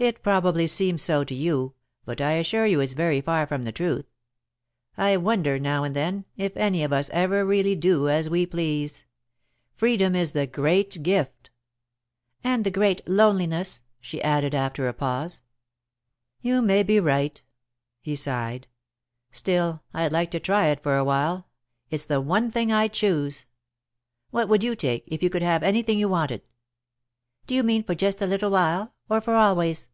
"It 0.00 0.22
probably 0.22 0.68
seems 0.68 1.02
so 1.02 1.24
to 1.24 1.34
you, 1.34 1.74
but 2.04 2.20
I 2.20 2.34
assure 2.34 2.64
you 2.66 2.78
it's 2.78 2.92
very 2.92 3.20
far 3.20 3.48
from 3.48 3.64
the 3.64 3.72
truth. 3.72 4.04
I 4.96 5.16
wonder, 5.16 5.58
now 5.58 5.82
and 5.82 5.96
then, 5.96 6.24
if 6.36 6.56
any 6.56 6.84
of 6.84 6.92
us 6.92 7.10
ever 7.10 7.44
really 7.44 7.74
do 7.74 8.08
as 8.08 8.30
we 8.30 8.46
please. 8.46 9.04
Freedom 9.74 10.14
is 10.14 10.30
the 10.30 10.46
great 10.46 11.02
gift." 11.02 11.50
[Sidenote: 12.44 12.44
Choosing] 12.44 12.54
"And 12.54 12.64
the 12.64 12.70
great 12.70 13.08
loneliness," 13.08 13.82
she 14.00 14.22
added, 14.22 14.54
after 14.54 14.86
a 14.86 14.94
pause. 14.94 15.42
"You 16.40 16.62
may 16.62 16.84
be 16.84 17.00
right," 17.00 17.42
he 18.00 18.14
sighed. 18.14 18.68
"Still, 19.32 19.82
I'd 19.92 20.12
like 20.12 20.30
to 20.30 20.38
try 20.38 20.68
it 20.68 20.80
for 20.80 20.96
a 20.96 21.02
while. 21.02 21.48
It's 21.90 22.06
the 22.06 22.20
one 22.20 22.52
thing 22.52 22.70
I'd 22.70 22.92
choose. 22.92 23.46
What 24.30 24.48
would 24.48 24.62
you 24.62 24.76
take, 24.76 25.06
if 25.08 25.24
you 25.24 25.28
could 25.28 25.42
have 25.42 25.64
anything 25.64 25.98
you 25.98 26.08
wanted?" 26.08 26.42
"Do 27.48 27.54
you 27.56 27.64
mean 27.64 27.82
for 27.82 27.96
just 27.96 28.22
a 28.22 28.26
little 28.26 28.50
while, 28.52 28.94
or 29.10 29.22
for 29.22 29.32
always?" 29.34 29.88